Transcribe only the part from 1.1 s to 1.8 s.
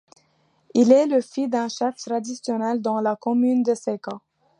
fils d'un